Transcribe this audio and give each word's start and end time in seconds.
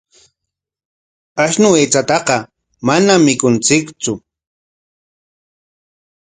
Ashnu 1.43 1.69
aychataqa 1.79 2.35
manam 2.87 3.21
mikunchiktsu. 3.25 4.13